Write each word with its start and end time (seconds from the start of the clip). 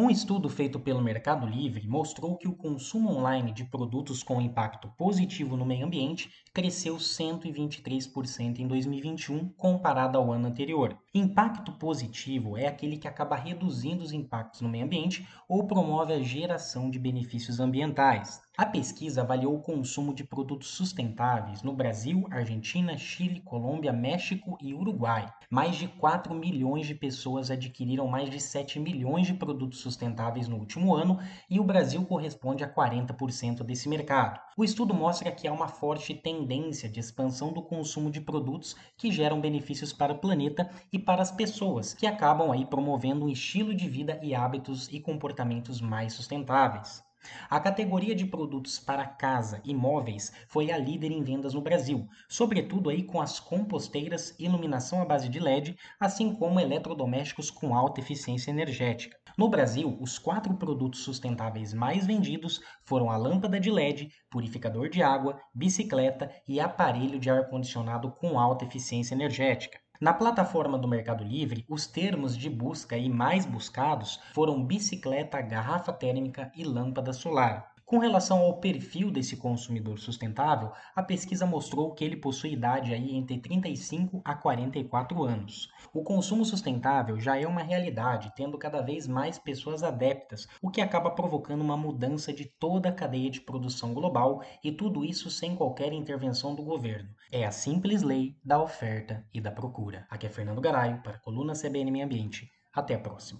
Um 0.00 0.08
estudo 0.08 0.48
feito 0.48 0.78
pelo 0.78 1.02
Mercado 1.02 1.44
Livre 1.44 1.88
mostrou 1.88 2.36
que 2.36 2.46
o 2.46 2.54
consumo 2.54 3.10
online 3.10 3.50
de 3.50 3.64
produtos 3.64 4.22
com 4.22 4.40
impacto 4.40 4.86
positivo 4.96 5.56
no 5.56 5.66
meio 5.66 5.84
ambiente 5.84 6.30
cresceu 6.54 6.98
123% 6.98 8.60
em 8.60 8.68
2021 8.68 9.48
comparado 9.56 10.16
ao 10.16 10.30
ano 10.32 10.46
anterior. 10.46 10.96
Impacto 11.12 11.72
positivo 11.72 12.56
é 12.56 12.68
aquele 12.68 12.96
que 12.96 13.08
acaba 13.08 13.34
reduzindo 13.34 14.04
os 14.04 14.12
impactos 14.12 14.60
no 14.60 14.68
meio 14.68 14.84
ambiente 14.84 15.26
ou 15.48 15.66
promove 15.66 16.12
a 16.12 16.22
geração 16.22 16.88
de 16.88 16.98
benefícios 17.00 17.58
ambientais. 17.58 18.40
A 18.56 18.66
pesquisa 18.66 19.22
avaliou 19.22 19.54
o 19.54 19.62
consumo 19.62 20.14
de 20.14 20.24
produtos 20.24 20.68
sustentáveis 20.68 21.62
no 21.62 21.72
Brasil, 21.72 22.26
Argentina, 22.30 22.98
Chile, 22.98 23.40
Colômbia, 23.40 23.92
México 23.92 24.58
e 24.60 24.74
Uruguai. 24.74 25.32
Mais 25.48 25.76
de 25.76 25.86
4 25.86 26.34
milhões 26.34 26.86
de 26.86 26.94
pessoas 26.94 27.50
adquiriram 27.50 28.06
mais 28.08 28.28
de 28.28 28.40
7 28.40 28.80
milhões 28.80 29.28
de 29.28 29.34
produtos 29.34 29.80
sustentáveis 29.88 30.46
no 30.46 30.56
último 30.56 30.94
ano 30.94 31.18
e 31.48 31.58
o 31.58 31.64
Brasil 31.64 32.04
corresponde 32.04 32.62
a 32.62 32.68
40% 32.68 33.62
desse 33.62 33.88
mercado. 33.88 34.38
O 34.56 34.62
estudo 34.62 34.92
mostra 34.92 35.32
que 35.32 35.48
há 35.48 35.52
uma 35.52 35.68
forte 35.68 36.14
tendência 36.14 36.88
de 36.88 37.00
expansão 37.00 37.52
do 37.52 37.62
consumo 37.62 38.10
de 38.10 38.20
produtos 38.20 38.76
que 38.96 39.10
geram 39.10 39.40
benefícios 39.40 39.92
para 39.92 40.12
o 40.12 40.18
planeta 40.18 40.70
e 40.92 40.98
para 40.98 41.22
as 41.22 41.30
pessoas, 41.30 41.94
que 41.94 42.06
acabam 42.06 42.52
aí 42.52 42.66
promovendo 42.66 43.24
um 43.24 43.28
estilo 43.28 43.74
de 43.74 43.88
vida 43.88 44.20
e 44.22 44.34
hábitos 44.34 44.88
e 44.92 45.00
comportamentos 45.00 45.80
mais 45.80 46.12
sustentáveis. 46.12 47.07
A 47.50 47.58
categoria 47.58 48.14
de 48.14 48.26
produtos 48.26 48.78
para 48.78 49.06
casa 49.06 49.60
e 49.64 49.74
móveis 49.74 50.32
foi 50.46 50.70
a 50.70 50.78
líder 50.78 51.10
em 51.10 51.22
vendas 51.22 51.54
no 51.54 51.60
Brasil, 51.60 52.06
sobretudo 52.28 52.90
aí 52.90 53.02
com 53.02 53.20
as 53.20 53.40
composteiras, 53.40 54.34
iluminação 54.38 55.02
à 55.02 55.04
base 55.04 55.28
de 55.28 55.40
LED, 55.40 55.76
assim 55.98 56.34
como 56.34 56.60
eletrodomésticos 56.60 57.50
com 57.50 57.74
alta 57.74 58.00
eficiência 58.00 58.50
energética. 58.50 59.18
No 59.36 59.48
Brasil, 59.48 59.96
os 60.00 60.18
quatro 60.18 60.54
produtos 60.54 61.02
sustentáveis 61.02 61.72
mais 61.72 62.06
vendidos 62.06 62.60
foram 62.84 63.10
a 63.10 63.16
lâmpada 63.16 63.58
de 63.58 63.70
LED, 63.70 64.10
purificador 64.30 64.88
de 64.88 65.02
água, 65.02 65.40
bicicleta 65.54 66.30
e 66.46 66.60
aparelho 66.60 67.18
de 67.18 67.30
ar-condicionado 67.30 68.12
com 68.12 68.38
alta 68.38 68.64
eficiência 68.64 69.14
energética. 69.14 69.78
Na 70.00 70.14
plataforma 70.14 70.78
do 70.78 70.86
Mercado 70.86 71.24
Livre, 71.24 71.64
os 71.68 71.84
termos 71.84 72.36
de 72.36 72.48
busca 72.48 72.96
e 72.96 73.08
mais 73.08 73.44
buscados 73.44 74.20
foram 74.32 74.64
bicicleta, 74.64 75.40
garrafa 75.40 75.92
térmica 75.92 76.52
e 76.54 76.62
lâmpada 76.62 77.12
solar. 77.12 77.74
Com 77.88 77.96
relação 77.96 78.40
ao 78.40 78.60
perfil 78.60 79.10
desse 79.10 79.34
consumidor 79.34 79.98
sustentável, 79.98 80.70
a 80.94 81.02
pesquisa 81.02 81.46
mostrou 81.46 81.94
que 81.94 82.04
ele 82.04 82.18
possui 82.18 82.52
idade 82.52 82.92
aí 82.92 83.16
entre 83.16 83.38
35 83.38 84.20
a 84.22 84.34
44 84.34 85.24
anos. 85.24 85.70
O 85.94 86.02
consumo 86.02 86.44
sustentável 86.44 87.18
já 87.18 87.38
é 87.40 87.46
uma 87.46 87.62
realidade, 87.62 88.30
tendo 88.36 88.58
cada 88.58 88.82
vez 88.82 89.08
mais 89.08 89.38
pessoas 89.38 89.82
adeptas, 89.82 90.46
o 90.60 90.70
que 90.70 90.82
acaba 90.82 91.12
provocando 91.12 91.62
uma 91.62 91.78
mudança 91.78 92.30
de 92.30 92.44
toda 92.44 92.90
a 92.90 92.92
cadeia 92.92 93.30
de 93.30 93.40
produção 93.40 93.94
global 93.94 94.42
e 94.62 94.70
tudo 94.70 95.02
isso 95.02 95.30
sem 95.30 95.56
qualquer 95.56 95.90
intervenção 95.94 96.54
do 96.54 96.62
governo. 96.62 97.08
É 97.32 97.46
a 97.46 97.50
simples 97.50 98.02
lei 98.02 98.36
da 98.44 98.62
oferta 98.62 99.26
e 99.32 99.40
da 99.40 99.50
procura. 99.50 100.06
Aqui 100.10 100.26
é 100.26 100.28
Fernando 100.28 100.60
Garaio 100.60 101.00
para 101.02 101.14
a 101.14 101.20
coluna 101.20 101.54
CBN 101.54 101.90
Meio 101.90 102.04
Ambiente. 102.04 102.50
Até 102.70 102.96
a 102.96 102.98
próxima. 102.98 103.36